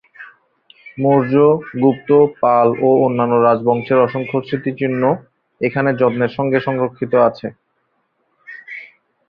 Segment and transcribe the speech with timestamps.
[0.97, 1.33] মৌর্য,
[1.81, 2.09] গুপ্ত,
[2.41, 5.03] পাল ও অন্যান্য রাজবংশের অসংখ্য স্মৃতিচিহ্ন
[5.61, 7.47] এখানে যত্নের সঙ্গে সংরক্ষিত আছে।